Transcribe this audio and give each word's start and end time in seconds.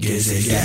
Gezegen. 0.00 0.58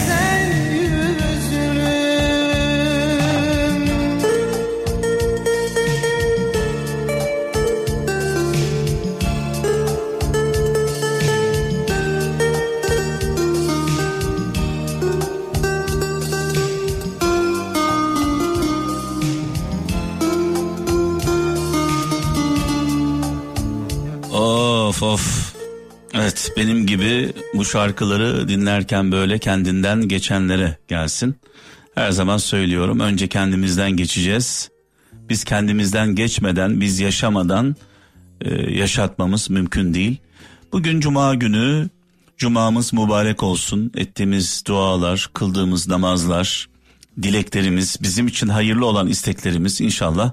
Of 24.31 25.01
of. 25.01 25.44
Evet 26.35 26.51
benim 26.57 26.87
gibi 26.87 27.33
bu 27.53 27.65
şarkıları 27.65 28.47
dinlerken 28.47 29.11
böyle 29.11 29.39
kendinden 29.39 30.07
geçenlere 30.07 30.77
gelsin. 30.87 31.35
Her 31.95 32.11
zaman 32.11 32.37
söylüyorum 32.37 32.99
önce 32.99 33.27
kendimizden 33.27 33.91
geçeceğiz. 33.91 34.69
Biz 35.13 35.43
kendimizden 35.43 36.15
geçmeden 36.15 36.81
biz 36.81 36.99
yaşamadan 36.99 37.75
e, 38.41 38.53
yaşatmamız 38.71 39.49
mümkün 39.49 39.93
değil. 39.93 40.17
Bugün 40.71 40.99
cuma 40.99 41.35
günü 41.35 41.89
cumamız 42.37 42.93
mübarek 42.93 43.43
olsun. 43.43 43.91
Ettiğimiz 43.95 44.63
dualar, 44.67 45.29
kıldığımız 45.33 45.87
namazlar, 45.87 46.69
dileklerimiz, 47.21 47.97
bizim 48.01 48.27
için 48.27 48.47
hayırlı 48.47 48.85
olan 48.85 49.07
isteklerimiz 49.07 49.81
inşallah 49.81 50.31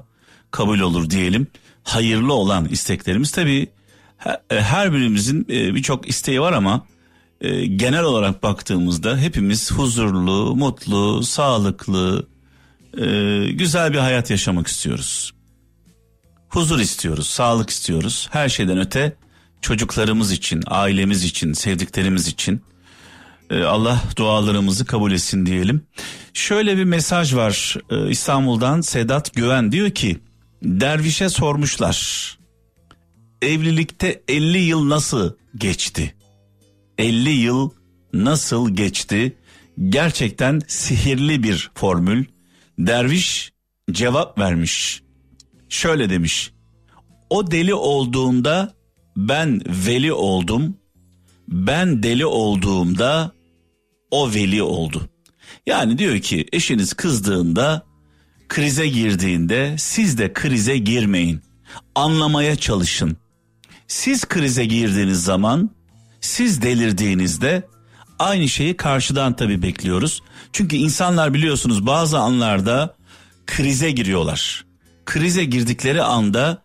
kabul 0.51 0.81
olur 0.81 1.11
diyelim. 1.11 1.47
Hayırlı 1.83 2.33
olan 2.33 2.65
isteklerimiz 2.65 3.31
tabii 3.31 3.69
her 4.49 4.93
birimizin 4.93 5.47
e, 5.51 5.75
birçok 5.75 6.09
isteği 6.09 6.41
var 6.41 6.53
ama 6.53 6.87
e, 7.41 7.67
genel 7.67 8.03
olarak 8.03 8.43
baktığımızda 8.43 9.17
hepimiz 9.17 9.73
huzurlu, 9.73 10.57
mutlu, 10.57 11.23
sağlıklı, 11.23 12.27
güzel 13.51 13.93
bir 13.93 13.99
hayat 13.99 14.31
yaşamak 14.31 14.67
istiyoruz. 14.67 15.33
Huzur 16.49 16.81
istiyoruz, 16.81 17.27
sağlık 17.27 17.71
istiyoruz. 17.71 18.29
Her 18.33 18.49
şeyden 18.49 18.79
öte 18.79 19.17
çocuklarımız 19.61 20.33
için, 20.33 20.63
ailemiz 20.67 21.25
için, 21.25 21.53
sevdiklerimiz 21.53 22.27
için 22.27 22.63
Allah 23.51 24.03
dualarımızı 24.17 24.85
kabul 24.85 25.13
etsin 25.13 25.47
diyelim. 25.47 25.83
Şöyle 26.35 26.77
bir 26.77 26.85
mesaj 26.85 27.35
var 27.35 27.77
İstanbul'dan 28.09 28.81
Sedat 28.81 29.35
Güven 29.35 29.73
diyor 29.73 29.91
ki 29.91 30.19
dervişe 30.63 31.29
sormuşlar 31.29 31.97
evlilikte 33.43 34.23
50 34.29 34.59
yıl 34.59 34.89
nasıl 34.89 35.33
geçti? 35.57 36.15
50 36.99 37.31
yıl 37.31 37.71
nasıl 38.13 38.77
geçti? 38.77 39.37
Gerçekten 39.89 40.61
sihirli 40.69 41.43
bir 41.43 41.71
formül. 41.75 42.25
Derviş 42.79 43.53
cevap 43.91 44.39
vermiş. 44.39 45.03
Şöyle 45.69 46.11
demiş. 46.11 46.53
O 47.31 47.51
deli 47.51 47.75
olduğunda 47.75 48.75
ben 49.17 49.61
veli 49.87 50.13
oldum. 50.13 50.77
Ben 51.49 52.03
deli 52.03 52.27
olduğumda 52.27 53.33
o 54.11 54.35
veli 54.35 54.63
oldu. 54.63 55.09
Yani 55.67 55.99
diyor 55.99 56.19
ki 56.19 56.47
eşiniz 56.53 56.93
kızdığında, 56.93 57.83
krize 58.49 58.89
girdiğinde 58.89 59.75
siz 59.79 60.19
de 60.19 60.33
krize 60.33 60.79
girmeyin. 60.79 61.41
Anlamaya 61.95 62.57
çalışın. 62.57 63.17
Siz 63.93 64.25
krize 64.25 64.65
girdiğiniz 64.65 65.25
zaman, 65.25 65.71
siz 66.21 66.63
delirdiğinizde 66.63 67.69
aynı 68.19 68.49
şeyi 68.49 68.77
karşıdan 68.77 69.37
tabii 69.37 69.63
bekliyoruz. 69.63 70.23
Çünkü 70.53 70.77
insanlar 70.77 71.35
biliyorsunuz 71.35 71.87
bazı 71.87 72.19
anlarda 72.19 72.97
krize 73.47 73.91
giriyorlar. 73.91 74.65
Krize 75.07 75.45
girdikleri 75.45 76.03
anda 76.03 76.63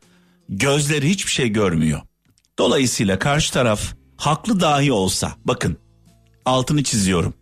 gözleri 0.49 1.09
hiçbir 1.09 1.31
şey 1.31 1.49
görmüyor. 1.49 2.01
Dolayısıyla 2.59 3.19
karşı 3.19 3.53
taraf 3.53 3.81
haklı 4.17 4.59
dahi 4.59 4.91
olsa 4.91 5.31
bakın 5.45 5.77
altını 6.45 6.83
çiziyorum. 6.83 7.33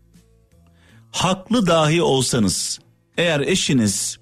Haklı 1.12 1.68
dahi 1.68 2.02
olsanız 2.02 2.80
eğer 3.18 3.40
eşiniz 3.40 4.18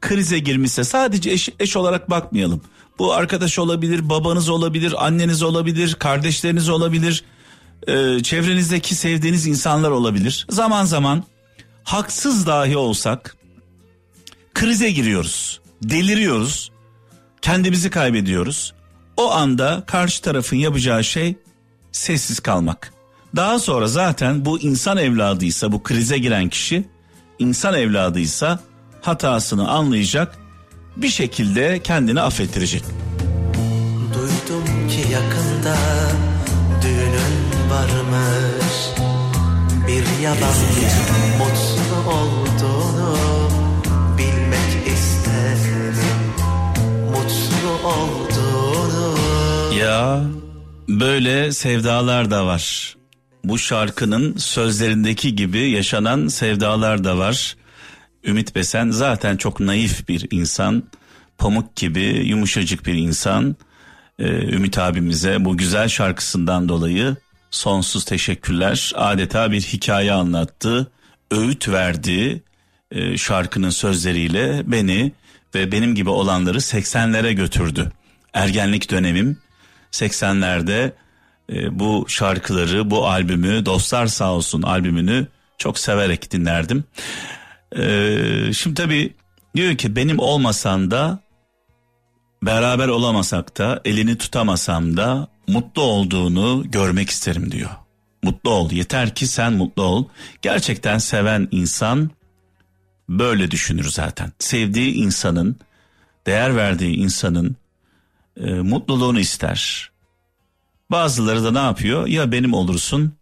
krize 0.00 0.38
girmişse 0.38 0.84
sadece 0.84 1.30
eş, 1.30 1.48
eş 1.60 1.76
olarak 1.76 2.10
bakmayalım. 2.10 2.62
Bu 2.98 3.14
arkadaş 3.14 3.58
olabilir, 3.58 4.08
babanız 4.08 4.48
olabilir, 4.48 5.06
anneniz 5.06 5.42
olabilir, 5.42 5.94
kardeşleriniz 5.94 6.68
olabilir, 6.68 7.24
e, 7.86 8.22
çevrenizdeki 8.22 8.94
sevdiğiniz 8.94 9.46
insanlar 9.46 9.90
olabilir. 9.90 10.46
Zaman 10.50 10.84
zaman 10.84 11.24
haksız 11.84 12.46
dahi 12.46 12.76
olsak 12.76 13.36
krize 14.54 14.90
giriyoruz, 14.90 15.60
deliriyoruz, 15.82 16.70
kendimizi 17.42 17.90
kaybediyoruz. 17.90 18.74
O 19.16 19.32
anda 19.32 19.84
karşı 19.86 20.22
tarafın 20.22 20.56
yapacağı 20.56 21.04
şey 21.04 21.36
sessiz 21.92 22.40
kalmak. 22.40 22.92
Daha 23.36 23.58
sonra 23.58 23.86
zaten 23.86 24.44
bu 24.44 24.60
insan 24.60 24.96
evladıysa 24.96 25.72
bu 25.72 25.82
krize 25.82 26.18
giren 26.18 26.48
kişi 26.48 26.84
insan 27.38 27.74
evladıysa 27.74 28.60
hatasını 29.02 29.68
anlayacak 29.70 30.38
bir 30.96 31.08
şekilde 31.08 31.80
kendini 31.84 32.20
affettirecek. 32.20 32.82
Duydum 34.14 34.88
ki 34.88 35.12
yakında 35.12 35.76
düğünün 36.82 37.70
varmış 37.70 38.76
Bir 39.86 40.22
yabancı 40.22 40.86
mutlu 41.38 42.10
olduğunu 42.10 43.16
bilmek 44.18 44.96
isterim 44.96 45.96
Mutlu 47.10 47.88
olduğunu 47.88 49.74
Ya 49.74 50.24
böyle 50.88 51.52
sevdalar 51.52 52.30
da 52.30 52.46
var. 52.46 52.96
Bu 53.44 53.58
şarkının 53.58 54.36
sözlerindeki 54.36 55.36
gibi 55.36 55.70
yaşanan 55.70 56.28
sevdalar 56.28 57.04
da 57.04 57.18
var. 57.18 57.56
Ümit 58.26 58.54
Besen 58.54 58.90
zaten 58.90 59.36
çok 59.36 59.60
naif 59.60 60.08
bir 60.08 60.26
insan. 60.30 60.82
Pamuk 61.38 61.76
gibi 61.76 62.02
yumuşacık 62.02 62.86
bir 62.86 62.94
insan. 62.94 63.56
Ee, 64.18 64.24
Ümit 64.26 64.78
abimize 64.78 65.44
bu 65.44 65.56
güzel 65.56 65.88
şarkısından 65.88 66.68
dolayı 66.68 67.16
sonsuz 67.50 68.04
teşekkürler. 68.04 68.92
Adeta 68.94 69.52
bir 69.52 69.60
hikaye 69.60 70.12
anlattı. 70.12 70.90
Öğüt 71.30 71.68
verdi 71.68 72.42
e, 72.90 73.16
şarkının 73.16 73.70
sözleriyle 73.70 74.62
beni 74.66 75.12
ve 75.54 75.72
benim 75.72 75.94
gibi 75.94 76.10
olanları 76.10 76.58
80'lere 76.58 77.32
götürdü. 77.32 77.92
Ergenlik 78.34 78.90
dönemim 78.90 79.38
80'lerde 79.92 80.92
e, 81.52 81.78
bu 81.78 82.06
şarkıları, 82.08 82.90
bu 82.90 83.08
albümü, 83.08 83.66
Dostlar 83.66 84.06
Sağ 84.06 84.32
Olsun 84.32 84.62
albümünü 84.62 85.26
çok 85.58 85.78
severek 85.78 86.30
dinlerdim. 86.30 86.84
Ee, 87.76 88.52
şimdi 88.52 88.74
tabii 88.74 89.14
diyor 89.56 89.76
ki 89.76 89.96
benim 89.96 90.18
olmasan 90.18 90.90
da 90.90 91.18
beraber 92.42 92.88
olamasak 92.88 93.58
da 93.58 93.80
elini 93.84 94.18
tutamasam 94.18 94.96
da 94.96 95.28
mutlu 95.48 95.82
olduğunu 95.82 96.64
görmek 96.70 97.10
isterim 97.10 97.52
diyor. 97.52 97.70
Mutlu 98.22 98.50
ol 98.50 98.70
yeter 98.70 99.14
ki 99.14 99.26
sen 99.26 99.52
mutlu 99.52 99.82
ol. 99.82 100.04
Gerçekten 100.42 100.98
seven 100.98 101.48
insan 101.50 102.10
böyle 103.08 103.50
düşünür 103.50 103.90
zaten. 103.90 104.32
Sevdiği 104.38 104.94
insanın, 104.94 105.56
değer 106.26 106.56
verdiği 106.56 106.96
insanın 106.96 107.56
e, 108.36 108.50
mutluluğunu 108.50 109.20
ister. 109.20 109.90
Bazıları 110.90 111.44
da 111.44 111.50
ne 111.50 111.58
yapıyor? 111.58 112.06
Ya 112.06 112.32
benim 112.32 112.54
olursun 112.54 113.12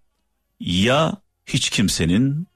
ya 0.61 1.16
hiç 1.47 1.71
kimsenin 1.71 2.47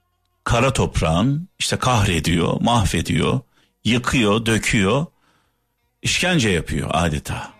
kara 0.49 0.73
toprağın 0.73 1.49
işte 1.59 1.77
kahrediyor, 1.77 2.61
mahvediyor, 2.61 3.39
yıkıyor, 3.83 4.45
döküyor, 4.45 5.05
işkence 6.01 6.49
yapıyor 6.49 6.89
adeta. 6.93 7.58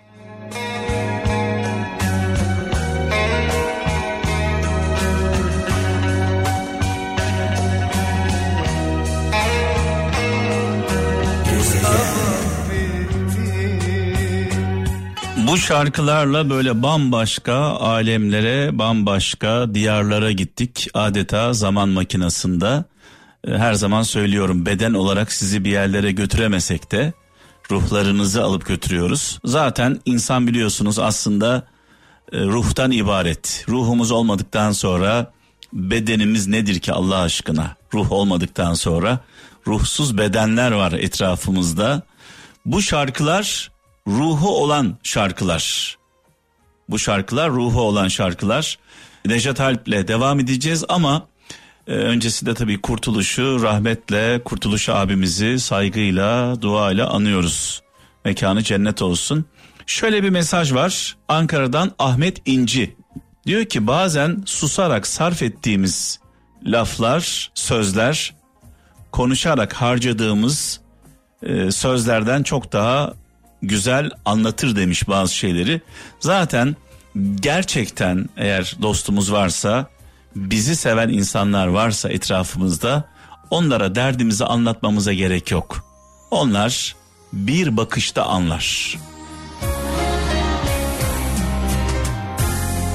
Bu 15.49 15.57
şarkılarla 15.57 16.49
böyle 16.49 16.83
bambaşka 16.83 17.55
alemlere, 17.79 18.79
bambaşka 18.79 19.73
diyarlara 19.73 20.31
gittik. 20.31 20.87
Adeta 20.93 21.53
zaman 21.53 21.89
makinasında. 21.89 22.85
Ee, 23.47 23.51
her 23.51 23.73
zaman 23.73 24.03
söylüyorum 24.03 24.65
beden 24.65 24.93
olarak 24.93 25.31
sizi 25.31 25.65
bir 25.65 25.71
yerlere 25.71 26.11
götüremesek 26.11 26.91
de 26.91 27.13
ruhlarınızı 27.71 28.43
alıp 28.43 28.65
götürüyoruz. 28.65 29.39
Zaten 29.45 29.99
insan 30.05 30.47
biliyorsunuz 30.47 30.99
aslında 30.99 31.67
e, 32.31 32.39
ruhtan 32.39 32.91
ibaret. 32.91 33.65
Ruhumuz 33.69 34.11
olmadıktan 34.11 34.71
sonra 34.71 35.31
bedenimiz 35.73 36.47
nedir 36.47 36.79
ki 36.79 36.93
Allah 36.93 37.17
aşkına? 37.17 37.75
Ruh 37.93 38.11
olmadıktan 38.11 38.73
sonra 38.73 39.19
ruhsuz 39.67 40.17
bedenler 40.17 40.71
var 40.71 40.91
etrafımızda. 40.91 42.01
Bu 42.65 42.81
şarkılar 42.81 43.71
ruhu 44.09 44.49
olan 44.49 44.97
şarkılar. 45.03 45.97
Bu 46.89 46.99
şarkılar 46.99 47.49
ruhu 47.49 47.81
olan 47.81 48.07
şarkılar. 48.07 48.77
Nejat 49.25 49.59
Alp'le 49.59 50.07
devam 50.07 50.39
edeceğiz 50.39 50.83
ama 50.89 51.27
e, 51.87 51.91
öncesinde 51.91 52.53
tabii 52.53 52.81
kurtuluşu 52.81 53.63
rahmetle 53.63 54.43
kurtuluş 54.43 54.89
abimizi 54.89 55.59
saygıyla 55.59 56.61
duayla 56.61 57.09
anıyoruz. 57.09 57.81
Mekanı 58.25 58.63
cennet 58.63 59.01
olsun. 59.01 59.45
Şöyle 59.85 60.23
bir 60.23 60.29
mesaj 60.29 60.73
var 60.73 61.17
Ankara'dan 61.27 61.91
Ahmet 61.99 62.41
İnci. 62.45 62.95
Diyor 63.45 63.65
ki 63.65 63.87
bazen 63.87 64.43
susarak 64.45 65.07
sarf 65.07 65.43
ettiğimiz 65.43 66.19
laflar, 66.65 67.51
sözler, 67.55 68.35
konuşarak 69.11 69.73
harcadığımız 69.73 70.81
e, 71.43 71.71
sözlerden 71.71 72.43
çok 72.43 72.73
daha 72.73 73.13
güzel 73.61 74.11
anlatır 74.25 74.75
demiş 74.75 75.07
bazı 75.07 75.35
şeyleri. 75.35 75.81
Zaten 76.19 76.75
gerçekten 77.35 78.29
eğer 78.37 78.75
dostumuz 78.81 79.31
varsa, 79.31 79.87
bizi 80.35 80.75
seven 80.75 81.09
insanlar 81.09 81.67
varsa 81.67 82.09
etrafımızda 82.09 83.03
onlara 83.49 83.95
derdimizi 83.95 84.45
anlatmamıza 84.45 85.13
gerek 85.13 85.51
yok. 85.51 85.85
Onlar 86.31 86.95
bir 87.33 87.77
bakışta 87.77 88.25
anlar. 88.25 88.97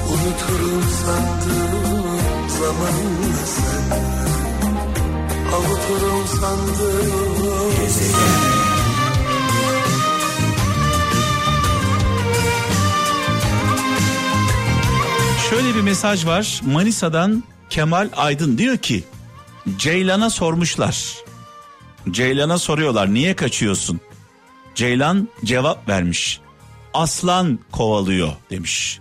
Unuturum 0.07 0.83
sandığım 1.05 2.49
zamanla 2.49 3.45
sen 3.45 4.15
Avuturum 5.53 6.27
sandığım 6.27 7.71
Gezegen 7.81 8.44
Şöyle 15.49 15.75
bir 15.75 15.81
mesaj 15.81 16.25
var 16.25 16.61
Manisa'dan 16.65 17.43
Kemal 17.69 18.09
Aydın 18.15 18.57
diyor 18.57 18.77
ki 18.77 19.03
Ceylan'a 19.77 20.29
sormuşlar. 20.29 21.15
Ceylan'a 22.11 22.57
soruyorlar 22.57 23.13
niye 23.13 23.35
kaçıyorsun? 23.35 23.99
Ceylan 24.75 25.29
cevap 25.43 25.89
vermiş. 25.89 26.39
Aslan 26.93 27.59
kovalıyor 27.71 28.33
demiş. 28.49 28.99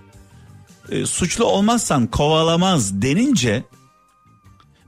E, 0.91 1.07
suçlu 1.07 1.45
olmazsan 1.45 2.07
kovalamaz 2.07 3.03
denince 3.03 3.65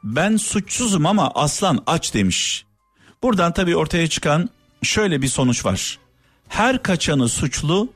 ben 0.05 0.37
suçsuzum 0.37 1.07
ama 1.07 1.31
aslan 1.35 1.83
aç 1.87 2.15
demiş. 2.15 2.65
Buradan 3.23 3.53
tabii 3.53 3.77
ortaya 3.77 4.09
çıkan 4.09 4.51
şöyle 4.83 5.23
bir 5.23 5.29
sonuç 5.29 5.65
var. 5.65 5.99
Her 6.49 6.83
kaçanı 6.83 7.29
suçlu, 7.29 7.89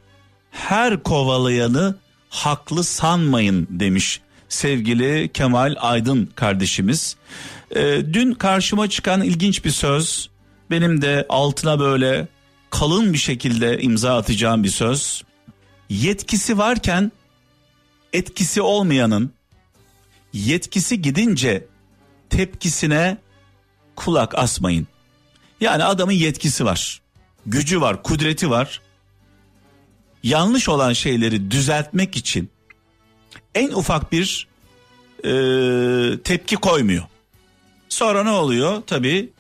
her 0.51 1.03
kovalayanı 1.03 1.97
haklı 2.31 2.85
sanmayın 2.85 3.67
demiş 3.71 4.21
sevgili 4.49 5.31
Kemal 5.35 5.77
Aydın 5.81 6.31
kardeşimiz. 6.35 7.17
E, 7.71 7.81
dün 8.13 8.33
karşıma 8.33 8.91
çıkan 8.91 9.23
ilginç 9.23 9.65
bir 9.65 9.71
söz 9.71 10.31
benim 10.71 11.03
de 11.03 11.27
altına 11.29 11.81
böyle 11.81 12.29
kalın 12.71 13.13
bir 13.13 13.19
şekilde 13.19 13.81
imza 13.81 14.17
atacağım 14.17 14.65
bir 14.65 14.69
söz. 14.69 15.23
Yetkisi 15.89 16.59
varken 16.59 17.13
etkisi 18.13 18.63
olmayanın 18.63 19.33
yetkisi 20.33 21.03
gidince 21.03 21.67
tepkisine 22.31 23.19
kulak 23.97 24.39
asmayın. 24.39 24.87
Yani 25.61 25.85
adamın 25.85 26.13
yetkisi 26.13 26.65
var, 26.65 27.01
gücü 27.47 27.81
var, 27.81 28.03
kudreti 28.03 28.51
var 28.51 28.81
yanlış 30.23 30.69
olan 30.69 30.93
şeyleri 30.93 31.51
düzeltmek 31.51 32.17
için 32.17 32.51
en 33.55 33.71
ufak 33.73 34.13
bir 34.13 34.49
e, 35.25 35.33
tepki 36.23 36.57
koymuyor. 36.57 37.05
Sonra 37.89 38.25
ne 38.25 38.31
oluyor? 38.31 38.83
Tabii 38.87 39.31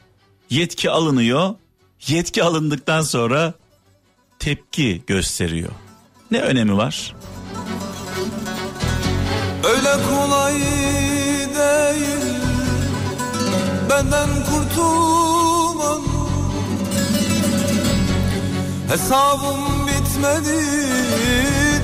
yetki 0.51 0.91
alınıyor. 0.91 1.55
Yetki 2.07 2.45
alındıktan 2.45 3.03
sonra 3.03 3.55
tepki 4.39 5.03
gösteriyor. 5.07 5.71
Ne 6.31 6.41
önemi 6.41 6.77
var? 6.77 7.15
Öyle 9.65 10.05
kolay 10.09 10.55
değil 11.55 12.21
benden 13.91 14.29
kurtulman 14.45 16.03
Hesabım 18.89 19.80
bitmedi 20.21 20.61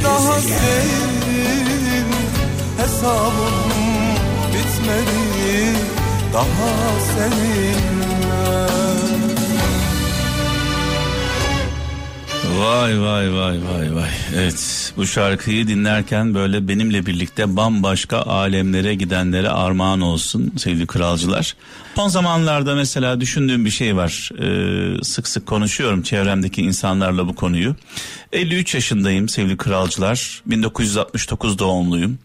daha 0.04 0.40
senin 0.40 2.06
hesabım 2.78 3.54
bitmedi. 4.52 5.76
Daha 6.34 6.70
seninle 7.14 8.75
Vay 12.56 13.00
vay 13.00 13.32
vay 13.32 13.58
vay 13.64 13.94
vay. 13.94 14.10
Evet 14.34 14.92
bu 14.96 15.06
şarkıyı 15.06 15.68
dinlerken 15.68 16.34
böyle 16.34 16.68
benimle 16.68 17.06
birlikte 17.06 17.56
bambaşka 17.56 18.18
alemlere 18.18 18.94
gidenlere 18.94 19.48
armağan 19.48 20.00
olsun 20.00 20.52
sevgili 20.56 20.86
kralcılar. 20.86 21.56
Son 21.94 22.08
zamanlarda 22.08 22.74
mesela 22.74 23.20
düşündüğüm 23.20 23.64
bir 23.64 23.70
şey 23.70 23.96
var. 23.96 24.30
Ee, 24.40 25.04
sık 25.04 25.28
sık 25.28 25.46
konuşuyorum 25.46 26.02
çevremdeki 26.02 26.62
insanlarla 26.62 27.28
bu 27.28 27.34
konuyu. 27.34 27.76
53 28.32 28.74
yaşındayım 28.74 29.28
sevgili 29.28 29.56
kralcılar. 29.56 30.42
1969 30.46 31.58
doğumluyum. 31.58 32.18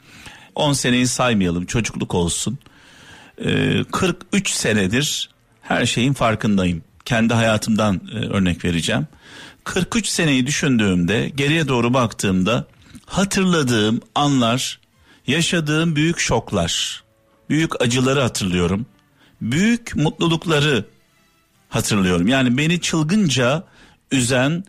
10 0.55 0.73
seneyi 0.73 1.07
saymayalım 1.07 1.65
çocukluk 1.65 2.15
olsun. 2.15 2.57
Ee, 3.45 3.83
43 3.91 4.49
senedir 4.49 5.29
her 5.61 5.85
şeyin 5.85 6.13
farkındayım. 6.13 6.83
Kendi 7.05 7.33
hayatımdan 7.33 8.01
e, 8.13 8.15
örnek 8.15 8.65
vereceğim. 8.65 9.07
43 9.63 10.07
seneyi 10.07 10.47
düşündüğümde 10.47 11.29
geriye 11.35 11.67
doğru 11.67 11.93
baktığımda 11.93 12.67
hatırladığım 13.05 14.01
anlar, 14.15 14.79
yaşadığım 15.27 15.95
büyük 15.95 16.19
şoklar, 16.19 17.03
büyük 17.49 17.81
acıları 17.81 18.21
hatırlıyorum. 18.21 18.85
Büyük 19.41 19.95
mutlulukları 19.95 20.85
hatırlıyorum. 21.69 22.27
Yani 22.27 22.57
beni 22.57 22.81
çılgınca 22.81 23.63
üzen, 24.11 24.63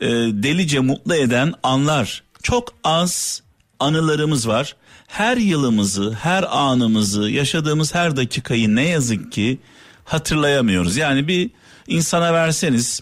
e, 0.00 0.08
delice 0.16 0.80
mutlu 0.80 1.14
eden 1.14 1.54
anlar. 1.62 2.22
Çok 2.42 2.74
az 2.84 3.42
anılarımız 3.80 4.48
var. 4.48 4.76
Her 5.06 5.36
yılımızı, 5.36 6.12
her 6.12 6.44
anımızı, 6.56 7.30
yaşadığımız 7.30 7.94
her 7.94 8.16
dakikayı 8.16 8.74
ne 8.74 8.88
yazık 8.88 9.32
ki 9.32 9.58
hatırlayamıyoruz. 10.04 10.96
Yani 10.96 11.28
bir 11.28 11.50
insana 11.86 12.34
verseniz 12.34 13.00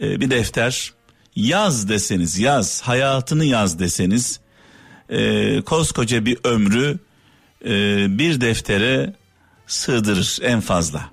e, 0.00 0.20
bir 0.20 0.30
defter 0.30 0.92
yaz 1.36 1.88
deseniz 1.88 2.38
yaz 2.38 2.82
hayatını 2.82 3.44
yaz 3.44 3.78
deseniz 3.78 4.40
e, 5.08 5.60
koskoca 5.62 6.24
bir 6.24 6.38
ömrü 6.44 6.98
e, 7.64 7.70
bir 8.18 8.40
deftere 8.40 9.14
sığdırır 9.66 10.38
en 10.42 10.60
fazla. 10.60 11.10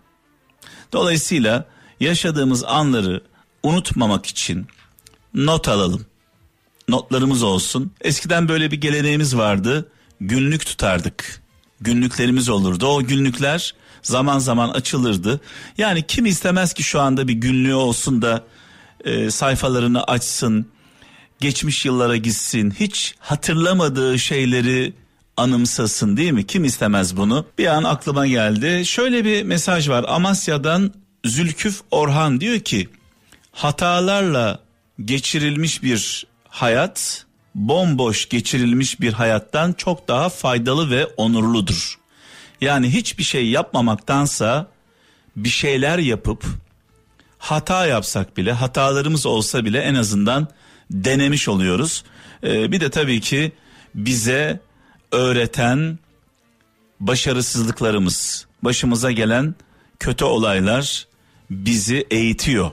Dolayısıyla 0.94 1.66
yaşadığımız 2.00 2.64
anları 2.64 3.22
unutmamak 3.64 4.26
için 4.26 4.68
not 5.34 5.68
alalım. 5.68 6.06
Notlarımız 6.90 7.44
olsun. 7.44 7.92
Eskiden 8.02 8.48
böyle 8.48 8.72
bir 8.72 8.82
geleneğimiz 8.82 9.38
vardı. 9.38 9.92
Günlük 10.22 10.66
tutardık. 10.66 11.42
Günlüklerimiz 11.82 12.50
olurdu. 12.50 12.88
O 12.88 13.04
günlükler 13.04 13.74
zaman 14.02 14.40
zaman 14.40 14.70
açılırdı. 14.70 15.42
Yani 15.78 16.08
kim 16.08 16.26
istemez 16.26 16.74
ki 16.74 16.84
şu 16.84 17.02
anda 17.02 17.28
bir 17.28 17.34
günlüğü 17.34 17.74
olsun 17.74 18.22
da 18.22 18.44
e, 19.06 19.32
sayfalarını 19.32 20.04
açsın, 20.04 20.66
geçmiş 21.40 21.86
yıllara 21.86 22.18
gitsin, 22.18 22.72
hiç 22.80 23.16
hatırlamadığı 23.20 24.20
şeyleri 24.20 24.94
anımsasın 25.38 26.18
değil 26.18 26.32
mi? 26.32 26.48
Kim 26.48 26.66
istemez 26.66 27.18
bunu? 27.18 27.46
Bir 27.58 27.68
an 27.68 27.84
aklıma 27.84 28.28
geldi. 28.28 28.86
Şöyle 28.86 29.26
bir 29.26 29.44
mesaj 29.44 29.90
var. 29.90 30.06
Amasya'dan 30.08 30.94
Zülküf 31.26 31.82
Orhan 31.92 32.42
diyor 32.42 32.60
ki 32.60 32.90
hatalarla 33.52 34.60
geçirilmiş 35.06 35.84
bir 35.84 36.28
hayat 36.50 37.26
bomboş 37.56 38.30
geçirilmiş 38.30 39.02
bir 39.02 39.14
hayattan 39.14 39.74
çok 39.74 40.08
daha 40.08 40.30
faydalı 40.30 40.90
ve 40.90 41.06
onurludur. 41.06 42.00
Yani 42.62 42.94
hiçbir 42.94 43.24
şey 43.24 43.50
yapmamaktansa 43.50 44.68
bir 45.36 45.50
şeyler 45.50 45.98
yapıp 45.98 46.46
hata 47.42 47.86
yapsak 47.86 48.38
bile 48.38 48.52
hatalarımız 48.52 49.26
olsa 49.26 49.66
bile 49.66 49.80
en 49.80 49.96
azından 49.96 50.48
denemiş 50.92 51.50
oluyoruz. 51.50 52.04
Ee, 52.44 52.72
bir 52.72 52.80
de 52.80 52.90
tabii 52.90 53.22
ki 53.22 53.52
bize 53.96 54.60
öğreten 55.12 56.00
başarısızlıklarımız, 57.00 58.48
başımıza 58.64 59.12
gelen 59.12 59.56
kötü 60.00 60.26
olaylar 60.26 61.08
bizi 61.50 62.08
eğitiyor. 62.12 62.72